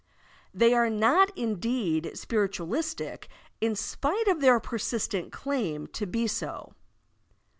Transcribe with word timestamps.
They 0.51 0.73
are 0.73 0.89
not 0.89 1.29
indeed 1.37 2.17
spiritualistic 2.17 3.29
in 3.59 3.75
spite 3.75 4.27
of 4.27 4.41
their 4.41 4.59
persistent 4.59 5.31
claim 5.31 5.85
to 5.93 6.07
be 6.07 6.25
so. 6.25 6.73